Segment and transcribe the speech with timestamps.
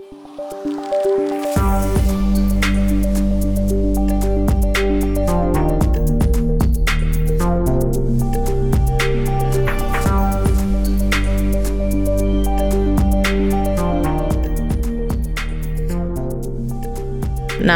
[0.00, 0.06] När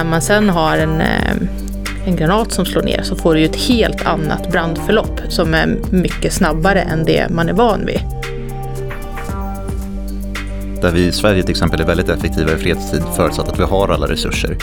[0.04, 1.36] man sen har en, eh,
[2.06, 5.76] en granat som slår ner så får du ju ett helt annat brandförlopp som är
[5.90, 8.13] mycket snabbare än det man är van vid.
[10.84, 13.88] Där vi i Sverige till exempel är väldigt effektiva i fredstid förutsatt att vi har
[13.88, 14.56] alla resurser.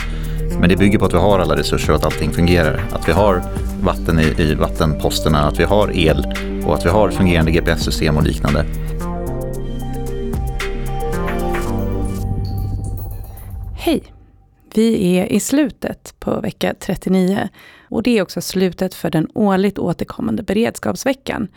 [0.60, 2.84] Men det bygger på att vi har alla resurser och att allting fungerar.
[2.92, 3.42] Att vi har
[3.82, 6.34] vatten i, i vattenposterna, att vi har el
[6.66, 8.64] och att vi har fungerande GPS-system och liknande.
[13.76, 14.02] Hej!
[14.74, 17.48] Vi är i slutet på vecka 39
[17.88, 21.48] och det är också slutet för den årligt återkommande beredskapsveckan.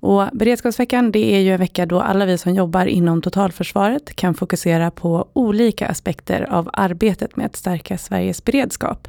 [0.00, 4.34] Och beredskapsveckan det är ju en vecka då alla vi som jobbar inom totalförsvaret kan
[4.34, 9.08] fokusera på olika aspekter av arbetet med att stärka Sveriges beredskap.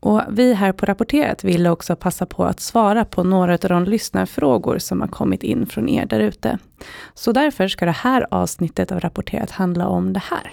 [0.00, 3.84] Och vi här på Rapporterat ville också passa på att svara på några av de
[3.84, 6.58] lyssnarfrågor som har kommit in från er därute.
[7.14, 10.50] Så därför ska det här avsnittet av Rapporterat handla om det här.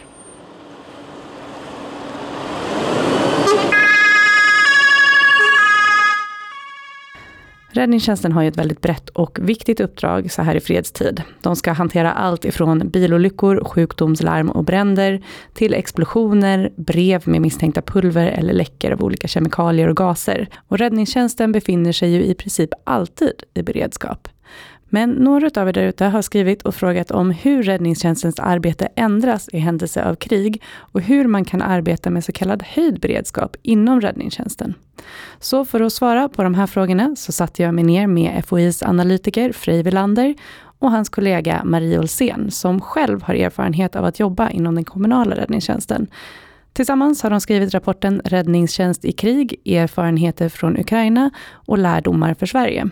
[7.76, 11.23] Räddningstjänsten har ju ett väldigt brett och viktigt uppdrag så här i fredstid.
[11.42, 15.22] De ska hantera allt ifrån bilolyckor, sjukdomslarm och bränder
[15.54, 20.48] till explosioner, brev med misstänkta pulver eller läckor av olika kemikalier och gaser.
[20.68, 24.28] Och räddningstjänsten befinner sig ju i princip alltid i beredskap.
[24.96, 29.50] Men några av er där ute har skrivit och frågat om hur räddningstjänstens arbete ändras
[29.54, 34.02] i händelse av krig och hur man kan arbeta med så kallad höjd beredskap inom
[34.02, 34.74] räddningstjänsten.
[35.40, 38.84] Så för att svara på de här frågorna så satte jag mig ner med FOIs
[38.84, 40.36] analytiker Frej Wilander
[40.80, 45.36] och hans kollega Marie Olsén som själv har erfarenhet av att jobba inom den kommunala
[45.36, 46.08] räddningstjänsten.
[46.74, 52.90] Tillsammans har de skrivit rapporten Räddningstjänst i krig, erfarenheter från Ukraina och lärdomar för Sverige.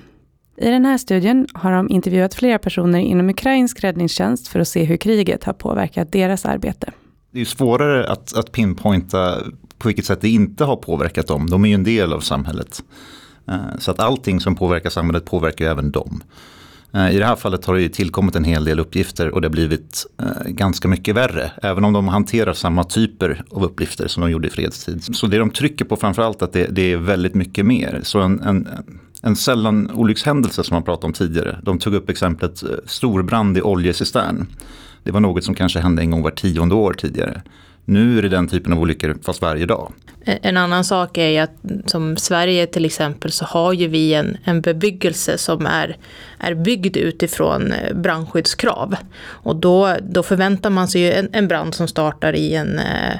[0.57, 4.83] I den här studien har de intervjuat flera personer inom ukrainsk räddningstjänst för att se
[4.83, 6.91] hur kriget har påverkat deras arbete.
[7.31, 9.41] Det är svårare att, att pinpointa
[9.77, 11.49] på vilket sätt det inte har påverkat dem.
[11.49, 12.83] De är ju en del av samhället.
[13.47, 16.23] Eh, så att allting som påverkar samhället påverkar även dem.
[16.93, 19.51] Eh, I det här fallet har det tillkommit en hel del uppgifter och det har
[19.51, 21.51] blivit eh, ganska mycket värre.
[21.61, 25.15] Även om de hanterar samma typer av uppgifter som de gjorde i fredstid.
[25.15, 27.99] Så det de trycker på framförallt är att det, det är väldigt mycket mer.
[28.03, 28.67] Så en, en
[29.23, 31.59] en sällan olyckshändelse som man pratade om tidigare.
[31.63, 34.47] De tog upp exemplet eh, storbrand i oljecistern.
[35.03, 37.41] Det var något som kanske hände en gång var tionde år tidigare.
[37.85, 39.93] Nu är det den typen av olyckor fast varje dag.
[40.25, 44.13] Eh, en annan sak är ju att som Sverige till exempel så har ju vi
[44.13, 45.97] en, en bebyggelse som är,
[46.37, 48.95] är byggd utifrån eh, brandskyddskrav.
[49.25, 53.19] Och då, då förväntar man sig ju en, en brand som startar i en eh,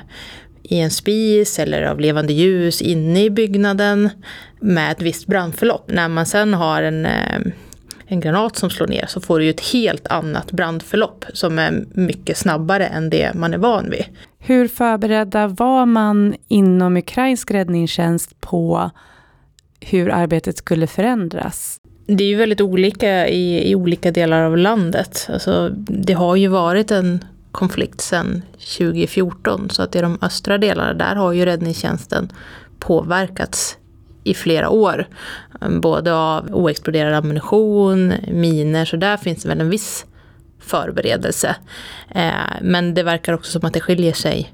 [0.74, 4.10] i en spis eller av levande ljus inne i byggnaden
[4.60, 5.92] med ett visst brandförlopp.
[5.92, 7.40] När man sen har en, eh,
[8.06, 11.86] en granat som slår ner så får du ju ett helt annat brandförlopp som är
[11.94, 14.06] mycket snabbare än det man är van vid.
[14.40, 18.92] Hur förberedda var man inom ukrainsk räddningstjänst på
[19.80, 21.78] hur arbetet skulle förändras?
[22.08, 25.28] Det är ju väldigt olika i, i olika delar av landet.
[25.34, 27.24] Alltså, det har ju varit en
[27.54, 28.42] konflikt sedan
[28.78, 29.70] 2014.
[29.70, 32.32] Så att i de östra delarna där har ju räddningstjänsten
[32.80, 33.78] påverkats
[34.24, 35.08] i flera år.
[35.62, 40.06] Ehm, både av oexploderad ammunition, miner, så där finns det väl en viss
[40.60, 41.56] förberedelse.
[42.10, 44.54] Ehm, men det verkar också som att det skiljer sig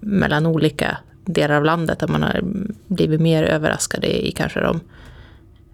[0.00, 2.02] mellan olika delar av landet.
[2.02, 2.40] Att man har
[2.86, 4.80] blivit mer överraskade i kanske de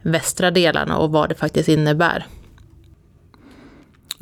[0.03, 2.27] västra delarna och vad det faktiskt innebär.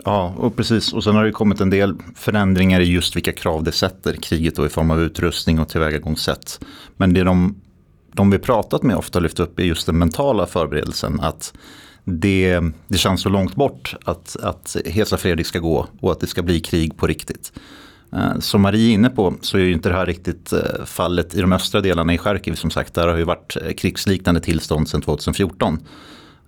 [0.05, 0.93] Ja, och precis.
[0.93, 4.57] Och sen har det kommit en del förändringar i just vilka krav det sätter kriget
[4.57, 6.61] då i form av utrustning och tillvägagångssätt.
[6.97, 7.61] Men det de,
[8.13, 11.21] de vi pratat med ofta lyft upp är just den mentala förberedelsen.
[11.21, 11.53] Att
[12.05, 16.27] det, det känns så långt bort att, att Hesa Fredrik ska gå och att det
[16.27, 17.53] ska bli krig på riktigt.
[18.13, 21.35] Eh, som Marie är inne på så är ju inte det här riktigt eh, fallet
[21.35, 22.95] i de östra delarna i Charkiv som sagt.
[22.95, 25.79] Där har ju varit eh, krigsliknande tillstånd sedan 2014.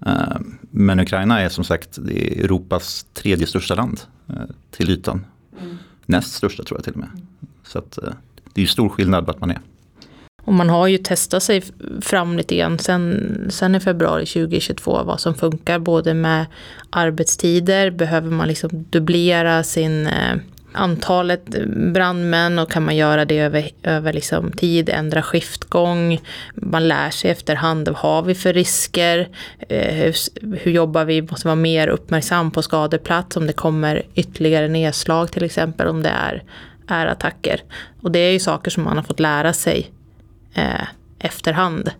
[0.06, 0.36] Eh,
[0.70, 4.34] men Ukraina är som sagt är Europas tredje största land eh,
[4.70, 5.24] till ytan.
[5.60, 5.78] Mm.
[6.06, 7.08] Näst största tror jag till och med.
[7.64, 8.12] Så att, eh,
[8.54, 9.60] det är ju stor skillnad vart man är.
[10.44, 11.62] Och man har ju testat sig
[12.00, 16.46] fram lite grann sen, sen i februari 2022 vad som funkar både med
[16.90, 20.08] arbetstider, behöver man liksom dubblera sin
[20.72, 21.44] antalet
[21.92, 26.20] brandmän och kan man göra det över, över liksom tid, ändra skiftgång.
[26.54, 29.28] Man lär sig efterhand, vad har vi för risker?
[29.68, 30.14] Eh, hur,
[30.56, 31.22] hur, jobbar vi?
[31.22, 36.08] Måste vara mer uppmärksam på skadeplats om det kommer ytterligare nedslag till exempel, om det
[36.08, 36.42] är
[36.90, 37.62] är attacker.
[38.02, 39.90] Och det är ju saker som man har fått lära sig
[40.54, 40.84] eh,
[41.18, 41.90] efterhand.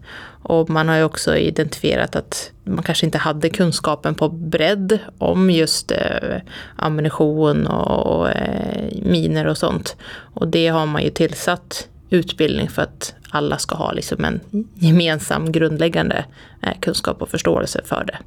[0.42, 5.50] Och man har ju också identifierat att man kanske inte hade kunskapen på bredd om
[5.50, 6.40] just eh,
[6.76, 9.96] ammunition och, eh, miner och sånt.
[10.34, 14.40] Och det har man ju tillsatt utbildning för att alla ska ha liksom en
[14.74, 16.24] gemensam grundläggande
[16.62, 18.18] eh, kunskap och förståelse för det.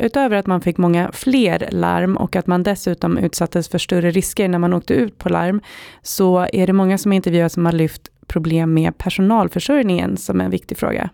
[0.00, 4.48] Utöver att man fick många fler larm och att man dessutom utsattes för större risker
[4.48, 5.60] när man åkte ut på larm,
[6.02, 10.78] så är det många som intervjuas som har lyft problem med personalförsörjningen som en viktig
[10.78, 11.10] fråga.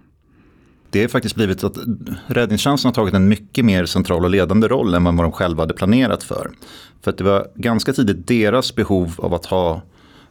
[0.90, 1.78] Det har faktiskt blivit att
[2.26, 5.74] räddningstjänsten har tagit en mycket mer central och ledande roll än vad de själva hade
[5.74, 6.50] planerat för.
[7.02, 9.82] För att det var ganska tidigt deras behov av att ha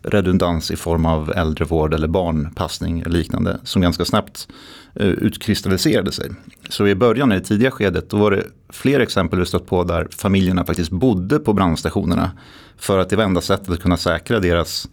[0.01, 4.47] redundans i form av äldrevård eller barnpassning eller liknande som ganska snabbt
[4.93, 6.31] eh, utkristalliserade sig.
[6.69, 9.83] Så i början, i det tidiga skedet, då var det fler exempel vi stött på
[9.83, 12.31] där familjerna faktiskt bodde på brandstationerna
[12.77, 14.89] för att det var enda sättet att kunna säkra deras,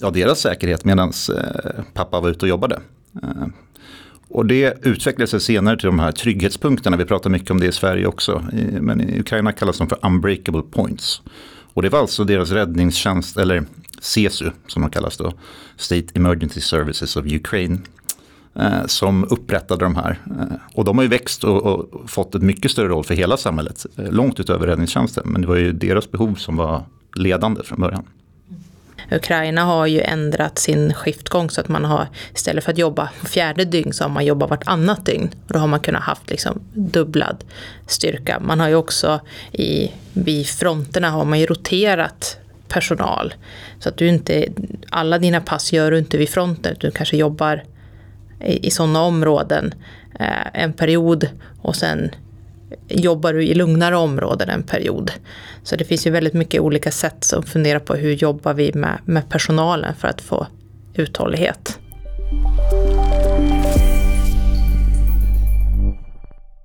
[0.00, 2.80] ja, deras säkerhet medan eh, pappa var ute och jobbade.
[3.22, 3.46] Eh,
[4.28, 6.96] och det utvecklade sig senare till de här trygghetspunkterna.
[6.96, 8.44] Vi pratar mycket om det i Sverige också.
[8.80, 11.22] Men i Ukraina kallas de för unbreakable points.
[11.74, 13.64] Och det var alltså deras räddningstjänst, eller
[14.00, 15.32] CESU som de kallas då,
[15.76, 17.78] State Emergency Services of Ukraine,
[18.54, 20.18] eh, som upprättade de här.
[20.26, 23.36] Eh, och de har ju växt och, och, fått ett mycket större roll för hela
[23.36, 25.22] samhället, eh, långt utöver räddningstjänsten.
[25.26, 26.84] Men det var ju deras behov som var
[27.14, 28.04] ledande från början.
[29.10, 33.64] Ukraina har ju ändrat sin skiftgång så att man har istället för att jobba fjärde
[33.64, 35.30] dygn så har man jobbat vartannat dygn.
[35.46, 37.44] Och då har man kunnat haft liksom dubblad
[37.86, 38.40] styrka.
[38.40, 39.20] Man har ju också
[39.52, 42.38] i, vid fronterna har man ju roterat
[42.68, 43.34] personal.
[43.78, 44.48] Så att du inte,
[44.90, 47.64] alla dina pass gör du inte vid fronten, du kanske jobbar
[48.44, 49.74] i, i sådana områden
[50.20, 51.28] eh, en period
[51.62, 52.10] och sen
[52.88, 55.12] jobbar du i lugnare områden en period.
[55.62, 58.98] Så det finns ju väldigt mycket olika sätt som funderar på hur jobbar vi med,
[59.04, 60.46] med personalen för att få
[60.94, 61.78] uthållighet.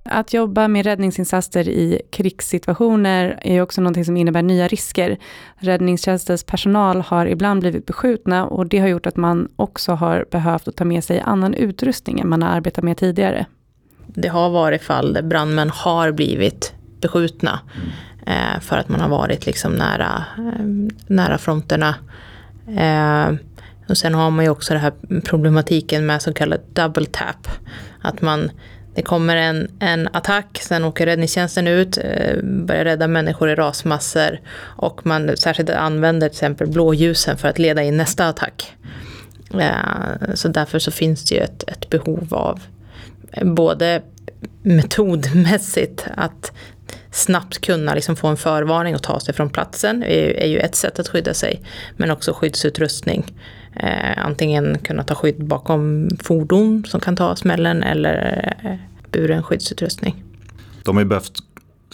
[0.06, 5.18] Att jobba med räddningsinsatser i krigssituationer är också något som innebär nya risker.
[5.56, 10.68] Räddningstjänstens personal har ibland blivit beskjutna och det har gjort att man också har behövt
[10.68, 13.46] att ta med sig annan utrustning än man har arbetat med tidigare.
[14.06, 17.60] Det har varit fall där brandmän har blivit beskjutna
[18.26, 18.60] mm.
[18.60, 20.64] för att man har varit liksom nära, eh,
[21.06, 21.94] nära fronterna.
[22.76, 23.34] Eh,
[23.88, 24.92] och sen har man ju också den här
[25.24, 27.48] problematiken med så kallad double tap.
[28.02, 28.50] Att man
[28.94, 34.40] det kommer en, en attack, sen åker räddningstjänsten ut, eh, börjar rädda människor i rasmassor
[34.60, 38.76] och man särskilt använder till exempel blåljusen för att leda in nästa attack.
[39.60, 42.60] Eh, så därför så finns det ju ett, ett behov av
[43.42, 44.02] både
[44.62, 46.52] metodmässigt att
[47.10, 50.98] snabbt kunna liksom få en förvarning och ta sig från platsen är ju ett sätt
[50.98, 51.62] att skydda sig.
[51.96, 53.34] Men också skyddsutrustning.
[53.76, 58.76] Eh, antingen kunna ta skydd bakom fordon som kan ta smällen eller eh,
[59.10, 60.24] buren skyddsutrustning.
[60.84, 61.32] De har ju behövt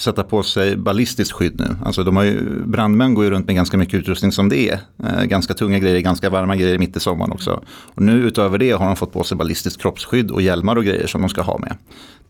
[0.00, 1.76] sätta på sig ballistiskt skydd nu.
[1.84, 4.78] Alltså de har ju, brandmän går ju runt med ganska mycket utrustning som det är.
[5.04, 7.62] Eh, ganska tunga grejer, ganska varma grejer mitt i sommaren också.
[7.68, 11.06] Och nu utöver det har de fått på sig ballistiskt kroppsskydd och hjälmar och grejer
[11.06, 11.76] som de ska ha med.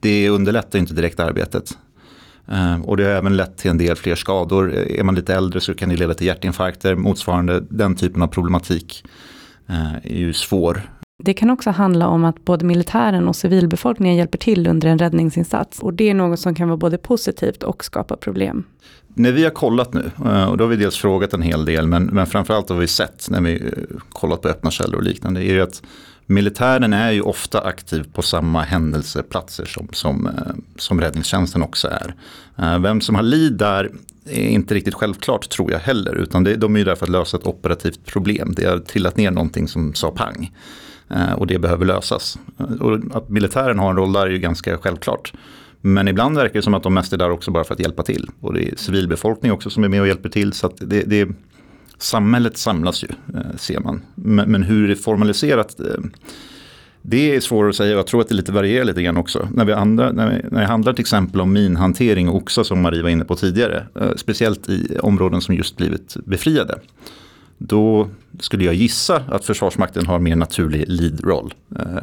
[0.01, 1.79] Det underlättar inte direkt arbetet.
[2.49, 4.75] Eh, och det har även lett till en del fler skador.
[4.75, 8.27] Eh, är man lite äldre så kan det leda till hjärtinfarkter, motsvarande den typen av
[8.27, 9.05] problematik
[9.71, 10.83] Eh, är ju svår.
[11.23, 15.79] Det kan också handla om att både militären och civilbefolkningen hjälper till under en räddningsinsats.
[15.79, 18.65] Och det är något som kan vara både positivt och skapa problem.
[19.15, 21.87] När vi har kollat nu, eh, och då har vi dels frågat en hel del,
[21.87, 25.41] men, men framförallt har vi sett när vi eh, kollat på öppna källor och liknande,
[25.41, 25.83] är ju att
[26.27, 30.33] militären är ju ofta aktiv på samma händelseplatser som, som, eh,
[30.77, 32.15] som räddningstjänsten också är.
[32.79, 33.91] Vem som har lid där
[34.25, 36.15] är inte riktigt självklart tror jag heller.
[36.15, 38.53] Utan det, de är ju där för att lösa ett operativt problem.
[38.57, 40.51] Det har trillat ner någonting som sa pang.
[41.11, 42.39] Eh, och det behöver lösas.
[42.59, 45.33] Eh, och att militären har en roll där är ju ganska självklart.
[45.81, 48.03] Men ibland verkar det som att de mest är där också bara för att hjälpa
[48.03, 48.31] till.
[48.41, 50.53] Och det är civilbefolkning också som är med och hjälper till.
[50.53, 51.29] Så att det, det,
[51.99, 54.03] samhället samlas ju, eh, ser man.
[54.15, 55.81] Men, men hur det är formaliserat
[57.03, 59.49] det är svårt att säga, jag tror att det lite varierar lite grann också.
[59.55, 62.83] När, vi andra, när, vi, när det handlar till exempel om minhantering och oxa som
[62.83, 63.87] Marie var inne på tidigare,
[64.17, 66.79] speciellt i områden som just blivit befriade,
[67.63, 71.55] då skulle jag gissa att Försvarsmakten har mer naturlig lead-roll.
[71.79, 72.03] Eh,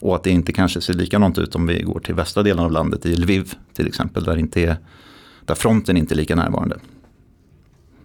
[0.00, 2.72] och att det inte kanske ser likadant ut om vi går till västra delen av
[2.72, 4.76] landet, i Lviv till exempel, där, inte är,
[5.44, 6.76] där fronten inte är lika närvarande.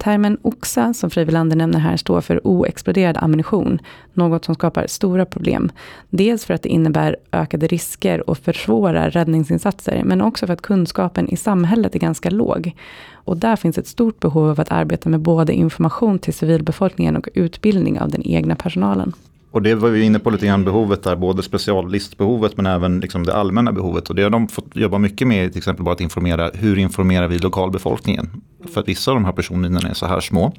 [0.01, 3.79] Termen OXA, som Frivilander nämner här, står för oexploderad ammunition.
[4.13, 5.71] Något som skapar stora problem.
[6.09, 11.29] Dels för att det innebär ökade risker och försvårar räddningsinsatser, men också för att kunskapen
[11.29, 12.75] i samhället är ganska låg.
[13.13, 17.29] Och där finns ett stort behov av att arbeta med både information till civilbefolkningen och
[17.33, 19.13] utbildning av den egna personalen.
[19.51, 23.25] Och det var vi inne på lite grann behovet där, både specialistbehovet men även liksom
[23.25, 24.09] det allmänna behovet.
[24.09, 27.27] Och det har de fått jobba mycket med, till exempel bara att informera, hur informerar
[27.27, 28.29] vi lokalbefolkningen?
[28.73, 30.53] För att vissa av de här personerna är så här små.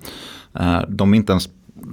[0.59, 1.49] Eh, de är inte ens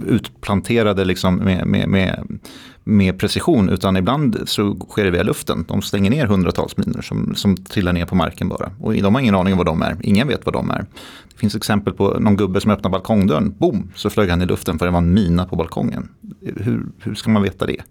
[0.08, 2.40] utplanterade liksom med, med, med,
[2.84, 5.66] med, precision utan ibland så sker det via luften.
[5.68, 8.72] De stänger ner hundratals minor som, som trillar ner på marken bara.
[8.80, 10.86] Och de har ingen aning om vad de är, ingen vet vad de är.
[11.34, 14.80] Det finns exempel på någon gubbe som öppnar balkongdörren, boom, så flög han i luften
[14.80, 16.10] för det var en mina på balkongen.
[16.42, 17.82] Hur, hur ska man veta det?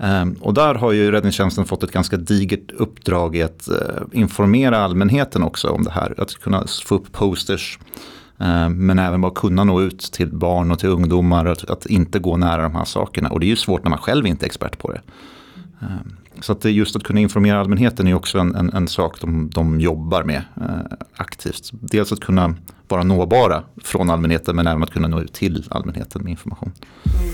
[0.00, 3.76] Um, och där har ju räddningstjänsten fått ett ganska digert uppdrag i att uh,
[4.12, 6.14] informera allmänheten också om det här.
[6.18, 7.78] Att kunna få upp posters
[8.40, 12.18] Eh, men även bara kunna nå ut till barn och till ungdomar, att, att, inte
[12.18, 13.28] gå nära de här sakerna.
[13.28, 15.00] Och det är ju svårt när man själv inte är expert på det.
[15.80, 15.86] Eh,
[16.40, 19.80] så att just att kunna informera allmänheten är också en, en, en sak de, de
[19.80, 21.70] jobbar med eh, aktivt.
[21.72, 22.54] Dels att kunna
[22.88, 26.72] vara nåbara från allmänheten men även att kunna nå ut till allmänheten med information.
[27.04, 27.28] Mm.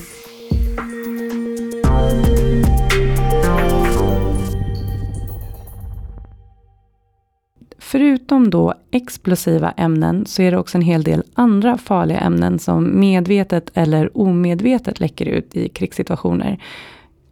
[7.94, 13.00] Förutom då explosiva ämnen så är det också en hel del andra farliga ämnen som
[13.00, 16.62] medvetet eller omedvetet läcker ut i krigssituationer.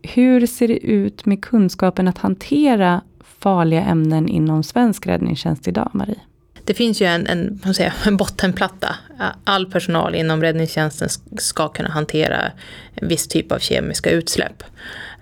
[0.03, 6.21] Hur ser det ut med kunskapen att hantera farliga ämnen inom svensk räddningstjänst idag, Marie?
[6.65, 8.97] Det finns ju en, en, säga, en bottenplatta.
[9.45, 12.53] All personal inom räddningstjänsten ska kunna hantera
[12.95, 14.63] en viss typ av kemiska utsläpp.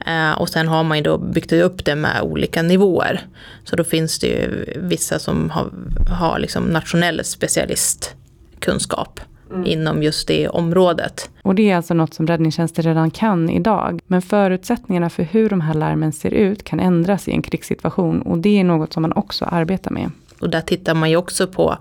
[0.07, 3.21] Eh, och sen har man ju då byggt upp det med olika nivåer.
[3.65, 5.71] Så då finns det ju vissa som har,
[6.11, 9.21] har liksom nationell specialistkunskap.
[9.51, 9.67] Mm.
[9.67, 11.31] inom just det området.
[11.43, 14.01] Och det är alltså något som räddningstjänsten redan kan idag.
[14.07, 18.39] Men förutsättningarna för hur de här larmen ser ut kan ändras i en krigssituation och
[18.39, 20.11] det är något som man också arbetar med.
[20.41, 21.79] Och där tittar man ju också på,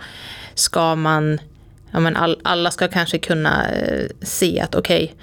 [0.54, 1.40] ska man,
[1.92, 5.16] ja men all, alla ska kanske kunna eh, se att okej, okay,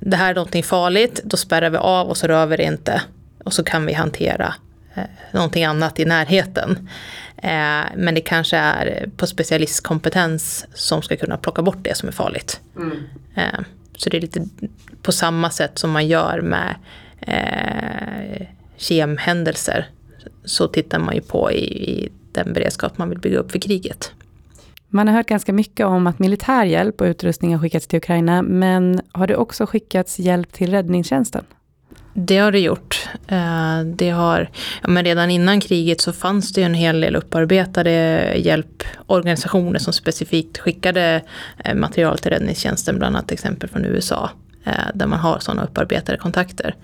[0.00, 3.02] det här är någonting farligt, då spärrar vi av och så rör vi det inte.
[3.44, 4.54] Och så kan vi hantera
[4.94, 6.88] eh, någonting annat i närheten.
[7.36, 12.12] Eh, men det kanske är på specialistkompetens som ska kunna plocka bort det som är
[12.12, 12.60] farligt.
[12.76, 12.96] Mm.
[13.34, 13.60] Eh,
[13.96, 14.46] så det är lite
[15.02, 16.74] på samma sätt som man gör med
[17.20, 19.88] eh, kemhändelser.
[20.44, 24.12] Så tittar man ju på i, i den beredskap man vill bygga upp för kriget.
[24.88, 28.42] Man har hört ganska mycket om att militär hjälp och utrustning har skickats till Ukraina,
[28.42, 31.44] men har det också skickats hjälp till räddningstjänsten?
[32.14, 33.08] Det har det gjort.
[33.28, 34.50] Eh, det har,
[34.82, 37.90] ja, men redan innan kriget så fanns det en hel del upparbetade
[38.36, 41.22] hjälporganisationer som specifikt skickade
[41.64, 44.30] eh, material till räddningstjänsten, bland annat exempel från USA.
[44.64, 46.74] Eh, där man har sådana upparbetade kontakter.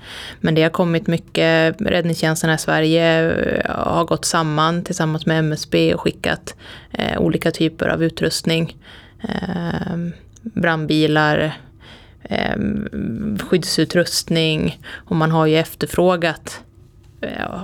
[0.40, 5.94] Men det har kommit mycket, räddningstjänsterna i Sverige eh, har gått samman tillsammans med MSB
[5.94, 6.54] och skickat
[6.92, 8.76] eh, olika typer av utrustning.
[9.28, 11.52] Ehm, brandbilar,
[12.22, 16.60] ehm, skyddsutrustning och man har ju efterfrågat
[17.20, 17.62] eh,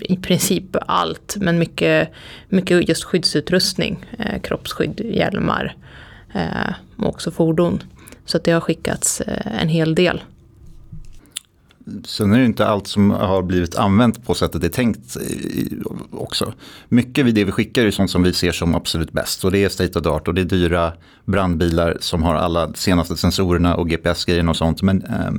[0.00, 2.08] i princip allt, men mycket,
[2.48, 4.06] mycket just skyddsutrustning,
[4.42, 5.76] kroppsskydd, hjälmar
[6.96, 7.82] och också fordon.
[8.24, 10.22] Så att det har skickats eh, en hel del.
[12.04, 15.78] Sen är det inte allt som har blivit använt på sättet det är tänkt eh,
[16.10, 16.52] också.
[16.88, 19.44] Mycket vid det vi skickar är sånt som vi ser som absolut bäst.
[19.44, 20.92] Och det är state of the art och det är dyra
[21.24, 24.82] brandbilar som har alla senaste sensorerna och GPS-grejerna och sånt.
[24.82, 25.32] Men eh,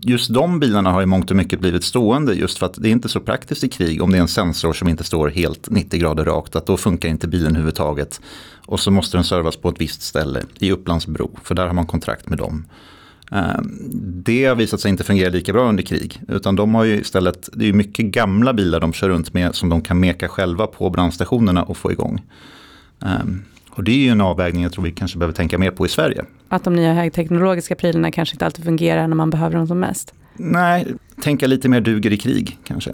[0.00, 2.92] just de bilarna har i mångt och mycket blivit stående just för att det är
[2.92, 6.00] inte så praktiskt i krig om det är en sensor som inte står helt 90
[6.00, 6.56] grader rakt.
[6.56, 8.20] Att då funkar inte bilen överhuvudtaget.
[8.66, 11.86] Och så måste den servas på ett visst ställe i Upplandsbro, för där har man
[11.86, 12.64] kontrakt med dem.
[13.32, 13.80] Ehm,
[14.24, 16.20] det har visat sig inte fungera lika bra under krig.
[16.28, 19.68] Utan de har ju istället, det är mycket gamla bilar de kör runt med som
[19.68, 22.22] de kan meka själva på brandstationerna och få igång.
[23.00, 23.42] Ehm,
[23.74, 25.88] och det är ju en avvägning jag tror vi kanske behöver tänka mer på i
[25.88, 26.24] Sverige.
[26.48, 30.14] Att de nya högteknologiska prylarna kanske inte alltid fungerar när man behöver dem som mest?
[30.34, 30.86] Nej,
[31.22, 32.90] tänka lite mer duger i krig kanske.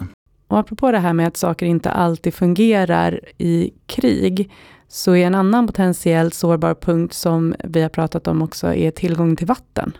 [0.47, 4.51] Och apropå det här med att saker inte alltid fungerar i krig,
[4.87, 9.35] så är en annan potentiellt sårbar punkt som vi har pratat om också är tillgång
[9.35, 9.93] till vatten.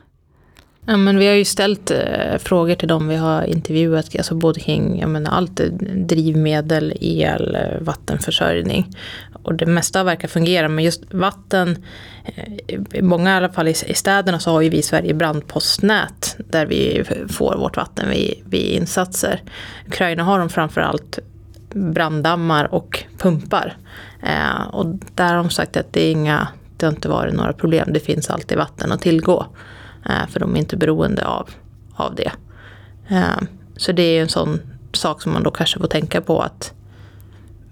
[0.85, 4.59] Ja, men vi har ju ställt eh, frågor till dem vi har intervjuat, alltså både
[4.59, 5.61] kring menar, allt
[5.95, 8.95] drivmedel, el, vattenförsörjning.
[9.43, 11.85] Och det mesta verkar fungera, men just vatten,
[12.93, 16.37] i många i alla fall i, i städerna så har ju vi i Sverige brandpostnät
[16.37, 19.41] där vi får vårt vatten vid, vid insatser.
[19.87, 21.19] Ukraina har de framförallt
[21.73, 23.77] branddammar och pumpar.
[24.23, 27.53] Eh, och där har de sagt att det är inga Det har inte varit några
[27.53, 27.93] problem.
[27.93, 29.45] Det finns alltid vatten att tillgå.
[30.05, 31.49] Eh, för de är inte beroende av,
[31.93, 32.31] av det.
[33.07, 33.41] Eh,
[33.77, 34.59] så det är en sån
[34.93, 36.73] sak som man då kanske får tänka på att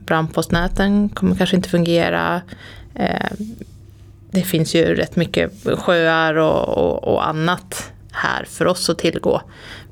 [0.07, 2.41] brandpostnäten kommer kanske inte fungera.
[2.95, 3.31] Eh,
[4.31, 9.41] det finns ju rätt mycket sjöar och, och, och, annat här för oss att tillgå.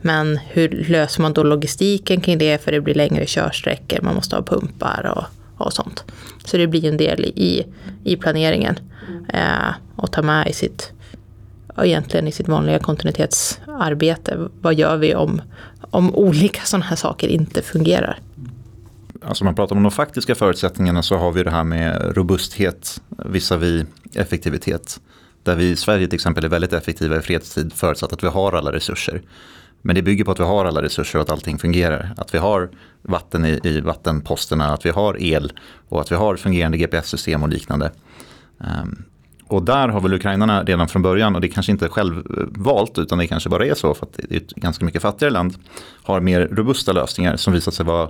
[0.01, 2.63] Men hur löser man då logistiken kring det?
[2.63, 5.23] För det blir längre körsträckor, man måste ha pumpar och,
[5.65, 6.03] och sånt.
[6.45, 7.65] Så det blir en del i,
[8.03, 8.79] i planeringen.
[9.33, 10.91] Eh, och ta med i sitt,
[11.83, 14.37] egentligen i sitt vanliga kontinuitetsarbete.
[14.61, 15.41] Vad gör vi om,
[15.81, 18.19] om olika sådana här saker inte fungerar?
[19.27, 23.85] Alltså man pratar om de faktiska förutsättningarna så har vi det här med robusthet visavi
[24.13, 24.99] effektivitet.
[25.43, 28.53] Där vi i Sverige till exempel är väldigt effektiva i fredstid förutsatt att vi har
[28.53, 29.21] alla resurser.
[29.81, 32.13] Men det bygger på att vi har alla resurser och att allting fungerar.
[32.17, 32.69] Att vi har
[33.01, 35.53] vatten i, i vattenposterna, att vi har el
[35.89, 37.91] och att vi har fungerande GPS-system och liknande.
[38.57, 39.03] Um,
[39.47, 43.17] och där har väl ukrainarna redan från början, och det kanske inte är självvalt utan
[43.17, 45.55] det kanske bara är så för att det är ett ganska mycket fattigare land,
[46.03, 48.09] har mer robusta lösningar som visat sig vara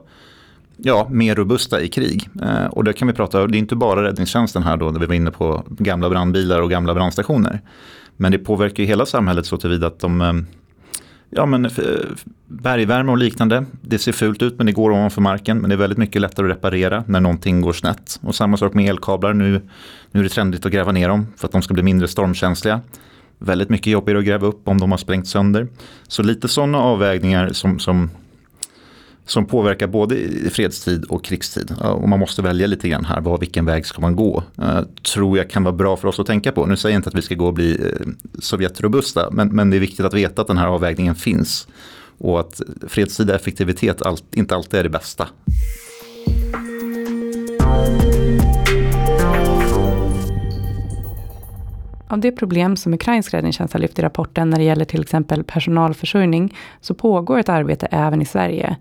[0.78, 2.30] ja, mer robusta i krig.
[2.42, 5.06] Eh, och det kan vi prata det är inte bara räddningstjänsten här då, när vi
[5.06, 7.62] var inne på gamla brandbilar och gamla brandstationer.
[8.18, 10.34] Men det påverkar ju hela samhället så tillvida att de, eh,
[11.30, 11.72] ja men eh,
[12.48, 15.58] bergvärme och liknande, det ser fult ut men det går ovanför marken.
[15.58, 18.20] Men det är väldigt mycket lättare att reparera när någonting går snett.
[18.24, 19.62] Och samma sak med elkablar, nu,
[20.12, 22.82] nu är det trendigt att gräva ner dem för att de ska bli mindre stormkänsliga.
[23.38, 25.68] Väldigt mycket jobbigare att gräva upp om de har sprängt sönder.
[26.08, 28.10] Så lite sådana avvägningar som, som
[29.26, 31.72] som påverkar både i fredstid och krigstid.
[31.82, 34.44] Och man måste välja lite grann här, vad, vilken väg ska man gå?
[34.62, 34.82] Eh,
[35.14, 36.66] tror jag kan vara bra för oss att tänka på.
[36.66, 38.08] Nu säger jag inte att vi ska gå och bli eh,
[38.40, 41.68] Sovjetrobusta, men, men det är viktigt att veta att den här avvägningen finns.
[42.18, 45.28] Och att fredstida effektivitet allt, inte alltid är det bästa.
[52.08, 55.44] Av det problem som ukrainsk räddningstjänst har lyft i rapporten när det gäller till exempel
[55.44, 58.78] personalförsörjning, så pågår ett arbete även i Sverige.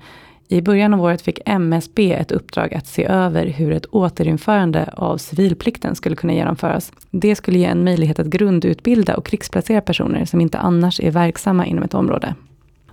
[0.48, 5.18] I början av året fick MSB ett uppdrag att se över hur ett återinförande av
[5.18, 6.92] civilplikten skulle kunna genomföras.
[7.10, 11.66] Det skulle ge en möjlighet att grundutbilda och krigsplacera personer som inte annars är verksamma
[11.66, 12.34] inom ett område.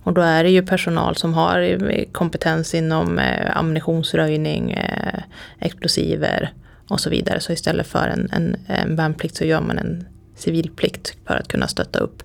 [0.04, 1.78] Och då är det ju personal som har
[2.12, 5.20] kompetens inom eh, ammunitionsröjning, eh,
[5.60, 6.54] explosiver
[6.88, 7.40] och så vidare.
[7.40, 11.68] Så istället för en, en, en värnplikt så gör man en civilplikt för att kunna
[11.68, 12.24] stötta upp.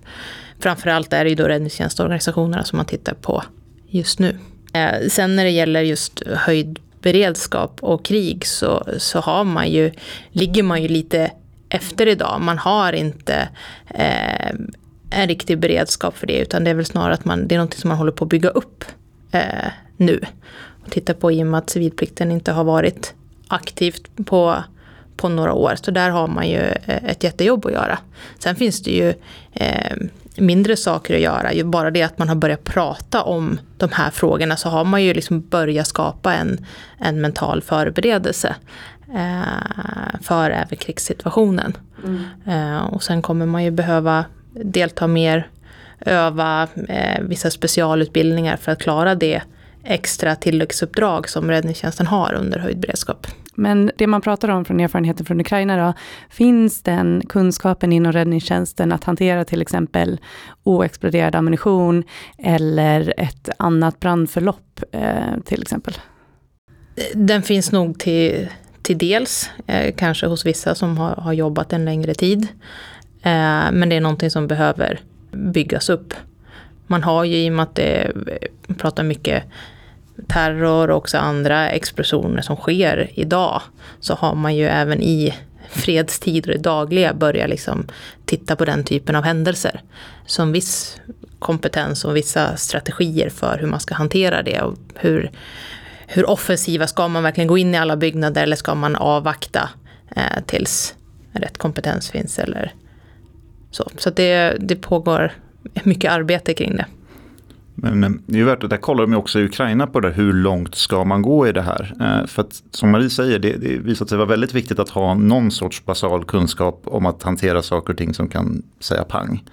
[0.59, 3.43] Framförallt är det ju då räddningstjänstorganisationerna som man tittar på
[3.87, 4.37] just nu.
[4.77, 9.91] Eh, sen när det gäller just höjd beredskap och krig så, så har man ju,
[10.31, 11.31] ligger man ju lite
[11.69, 12.41] efter idag.
[12.41, 13.49] Man har inte
[13.87, 14.49] eh,
[15.09, 17.73] en riktig beredskap för det utan det är väl snarare att man, det är något
[17.73, 18.85] som man håller på att bygga upp
[19.31, 20.21] eh, nu.
[20.83, 23.13] Och titta på i och med att civilplikten inte har varit
[23.47, 24.63] aktivt på,
[25.17, 25.75] på några år.
[25.81, 27.99] Så där har man ju eh, ett jättejobb att göra.
[28.39, 29.13] Sen finns det ju
[29.53, 29.97] eh,
[30.37, 31.53] mindre saker att göra.
[31.53, 35.03] Ju bara det att man har börjat prata om de här frågorna så har man
[35.03, 36.65] ju liksom börjat skapa en,
[36.99, 38.55] en mental förberedelse
[39.13, 41.77] eh, för även krigssituationen.
[42.03, 42.25] Mm.
[42.45, 45.47] Eh, och sen kommer man ju behöva delta mer,
[45.99, 49.41] öva eh, vissa specialutbildningar för att klara det
[49.83, 53.27] extra tilläggsuppdrag som räddningstjänsten har under höjd beredskap.
[53.59, 55.93] Men det man pratar om från erfarenheten från Ukraina då,
[56.29, 60.19] finns den kunskapen inom räddningstjänsten att hantera till exempel
[60.63, 62.03] oexploderad ammunition
[62.37, 65.93] eller ett annat brandförlopp eh, till exempel?
[67.13, 68.47] Den finns nog till,
[68.81, 72.47] till dels, eh, kanske hos vissa som har, har, jobbat en längre tid.
[73.21, 74.99] Eh, men det är någonting som behöver
[75.31, 76.13] byggas upp.
[76.87, 79.43] Man har ju i och med att det eh, pratar mycket
[80.27, 83.61] terror och också andra explosioner som sker idag
[83.99, 85.33] så har man ju även i
[85.69, 87.87] fredstid och det dagliga börjat liksom
[88.25, 89.81] titta på den typen av händelser.
[90.25, 90.97] Som viss
[91.39, 95.31] kompetens och vissa strategier för hur man ska hantera det och hur,
[96.07, 99.69] hur offensiva ska man verkligen gå in i alla byggnader eller ska man avvakta
[100.15, 100.95] eh, tills
[101.31, 102.73] rätt kompetens finns eller
[103.71, 103.91] så.
[103.97, 105.31] Så det, det pågår
[105.83, 106.85] mycket arbete kring det.
[107.79, 110.75] Men det är värt att där kollar de också i Ukraina på det, hur långt
[110.75, 111.93] ska man gå i det här?
[111.99, 115.13] Eh, för att som Marie säger, det, det visar sig vara väldigt viktigt att ha
[115.13, 119.43] någon sorts basal kunskap om att hantera saker och ting som kan säga pang.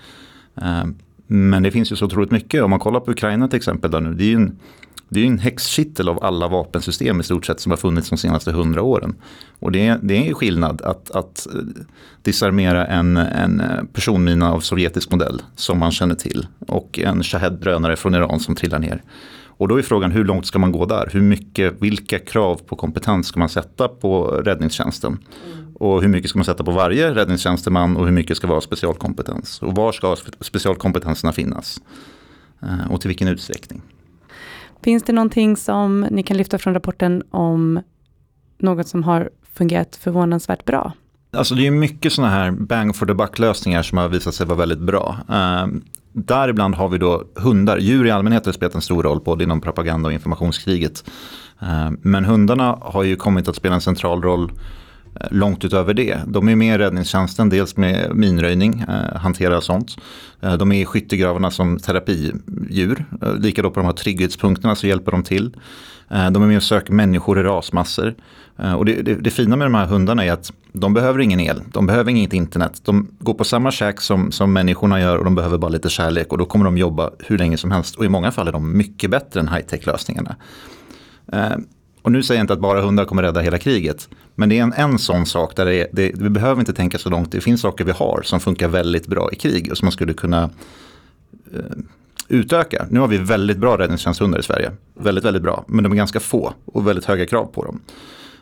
[0.56, 0.84] Eh,
[1.26, 4.00] men det finns ju så otroligt mycket, om man kollar på Ukraina till exempel, där
[4.00, 4.58] nu, det är ju en
[5.14, 8.52] det är en häxkittel av alla vapensystem i stort sett som har funnits de senaste
[8.52, 9.14] hundra åren.
[9.58, 11.60] Och det är, det är en skillnad att, att eh,
[12.22, 18.14] disarmera en, en personmina av sovjetisk modell som man känner till och en Shahed-drönare från
[18.14, 19.02] Iran som trillar ner.
[19.56, 21.08] Och då är frågan hur långt ska man gå där?
[21.12, 25.18] Hur mycket, vilka krav på kompetens ska man sätta på räddningstjänsten?
[25.74, 29.62] Och hur mycket ska man sätta på varje räddningstjänsteman och hur mycket ska vara specialkompetens?
[29.62, 31.80] Och var ska specialkompetenserna finnas?
[32.62, 33.82] Eh, och till vilken utsträckning?
[34.84, 37.80] Finns det någonting som ni kan lyfta från rapporten om
[38.58, 40.92] något som har fungerat förvånansvärt bra?
[41.32, 44.46] Alltså det är mycket sådana här bang for the buck lösningar som har visat sig
[44.46, 45.16] vara väldigt bra.
[45.30, 45.74] Uh,
[46.12, 47.78] däribland har vi då hundar.
[47.78, 51.04] Djur i allmänhet har spelat en stor roll både inom propaganda och informationskriget.
[51.62, 54.52] Uh, men hundarna har ju kommit att spela en central roll
[55.20, 56.20] Eh, långt utöver det.
[56.26, 59.96] De är med i räddningstjänsten, dels med minröjning, eh, hanterar sånt.
[60.40, 63.04] Eh, de är i skyttegravarna som terapidjur.
[63.22, 65.56] Eh, Likadant på de här trygghetspunkterna så hjälper de till.
[66.10, 68.14] Eh, de är med och söker människor i rasmassor.
[68.58, 71.40] Eh, och det, det, det, fina med de här hundarna är att de behöver ingen
[71.40, 72.80] el, de behöver inget internet.
[72.84, 76.32] De går på samma käk som, som människorna gör och de behöver bara lite kärlek
[76.32, 77.96] och då kommer de jobba hur länge som helst.
[77.96, 80.36] Och i många fall är de mycket bättre än high-tech-lösningarna.
[81.32, 81.56] Eh,
[82.04, 84.08] och nu säger jag inte att bara hundar kommer rädda hela kriget.
[84.34, 86.98] Men det är en, en sån sak där det är, det, vi behöver inte tänka
[86.98, 87.32] så långt.
[87.32, 90.14] Det finns saker vi har som funkar väldigt bra i krig och som man skulle
[90.14, 90.50] kunna
[91.54, 91.60] eh,
[92.28, 92.86] utöka.
[92.90, 94.72] Nu har vi väldigt bra räddningstjänsthundar i Sverige.
[94.94, 95.64] Väldigt, väldigt bra.
[95.68, 97.80] Men de är ganska få och väldigt höga krav på dem.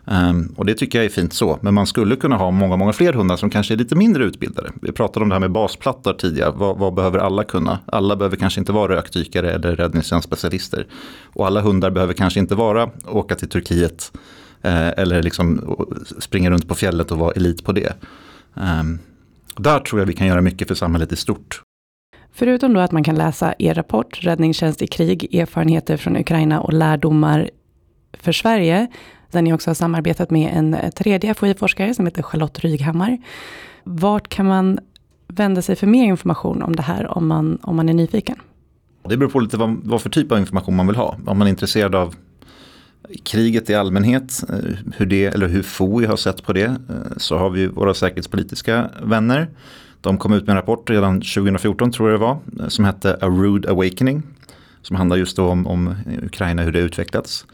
[0.04, 1.58] Um, och det tycker jag är fint så.
[1.60, 4.70] Men man skulle kunna ha många, många fler hundar som kanske är lite mindre utbildade.
[4.82, 6.52] Vi pratade om det här med basplattor tidigare.
[6.56, 7.78] Vad, vad behöver alla kunna?
[7.86, 10.86] Alla behöver kanske inte vara rökdykare eller räddningstjänstspecialister.
[11.24, 14.12] Och alla hundar behöver kanske inte vara åka till Turkiet
[14.62, 15.76] eh, eller liksom
[16.18, 17.94] springa runt på fjället och vara elit på det.
[18.54, 18.98] Um,
[19.56, 21.62] där tror jag vi kan göra mycket för samhället i stort.
[22.34, 26.72] Förutom då att man kan läsa er rapport Räddningstjänst i krig, erfarenheter från Ukraina och
[26.72, 27.50] lärdomar
[28.18, 28.86] för Sverige,
[29.32, 33.18] där ni också har samarbetat med en tredje FOI-forskare som heter Charlotte Ryghammar.
[33.84, 34.78] Vart kan man
[35.28, 38.36] vända sig för mer information om det här om man, om man är nyfiken?
[39.08, 41.16] Det beror på lite vad, vad för typ av information man vill ha.
[41.26, 42.14] Om man är intresserad av
[43.24, 44.56] kriget i allmänhet, eh,
[44.96, 46.76] hur det eller hur FOI har sett på det, eh,
[47.16, 49.48] så har vi våra säkerhetspolitiska vänner
[50.02, 53.18] de kom ut med en rapport redan 2014 tror jag det var, eh, som hette
[53.20, 54.22] A Rude Awakening.
[54.82, 57.46] Som handlar just om, om Ukraina, hur det utvecklats.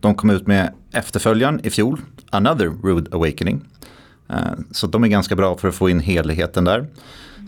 [0.00, 3.64] De kom ut med efterföljaren i fjol, Another Rude Awakening.
[4.28, 4.36] Eh,
[4.70, 6.86] så de är ganska bra för att få in helheten där.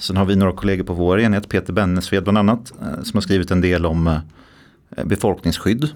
[0.01, 3.21] Sen har vi några kollegor på vår enhet, Peter Bennesved bland annat, eh, som har
[3.21, 5.89] skrivit en del om eh, befolkningsskydd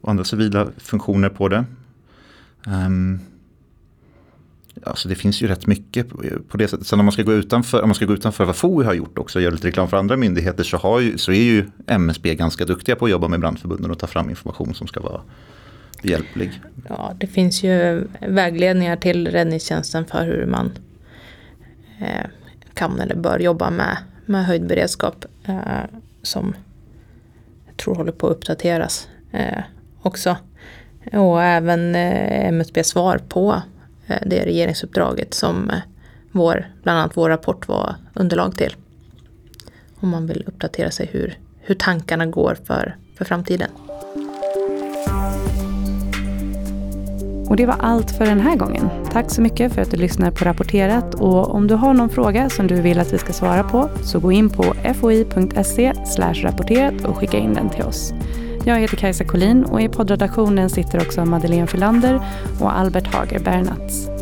[0.00, 1.64] och andra civila funktioner på det.
[2.66, 3.20] Ehm,
[4.84, 6.06] Alltså det finns ju rätt mycket
[6.48, 6.86] på det sättet.
[6.86, 9.18] Sen om man ska gå utanför, om man ska gå utanför vad FOI har gjort
[9.18, 12.34] också och göra lite reklam för andra myndigheter så, har ju, så är ju MSB
[12.34, 15.20] ganska duktiga på att jobba med brandförbunden och ta fram information som ska vara
[16.02, 16.60] behjälplig.
[16.88, 20.72] Ja, det finns ju vägledningar till räddningstjänsten för hur man
[22.00, 22.26] eh,
[22.74, 26.54] kan eller bör jobba med, med höjd beredskap eh, som
[27.66, 29.62] jag tror håller på att uppdateras eh,
[30.02, 30.36] också.
[31.12, 33.62] Och även eh, MSB svar på
[34.10, 35.76] Eh, det regeringsuppdraget som eh,
[36.32, 38.74] vår, bland annat vår rapport var underlag till.
[40.00, 43.68] Om man vill uppdatera sig hur, hur tankarna går för, för framtiden.
[47.48, 48.88] Och det var allt för den här gången.
[49.12, 52.50] Tack så mycket för att du lyssnar på Rapporterat och om du har någon fråga
[52.50, 54.62] som du vill att vi ska svara på så gå in på
[54.94, 55.92] foi.se
[56.42, 58.12] rapporterat och skicka in den till oss.
[58.64, 62.20] Jag heter Kajsa Collin och i poddredaktionen sitter också Madeleine Filander
[62.60, 64.19] och Albert Hager Bernats.